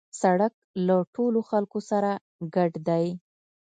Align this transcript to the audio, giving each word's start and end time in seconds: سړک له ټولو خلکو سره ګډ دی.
سړک 0.21 0.53
له 0.87 0.97
ټولو 1.15 1.39
خلکو 1.49 1.79
سره 1.89 2.11
ګډ 2.55 2.71
دی. 2.87 3.05